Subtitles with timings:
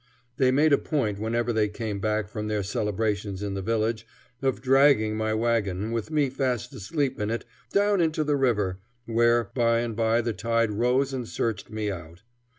[0.37, 4.07] They made a point whenever they came back from their celebrations in the village,
[4.41, 9.51] of dragging my wagon, with me fast asleep in it, down into the river, where
[9.53, 12.23] by and by the tide rose and searched me out.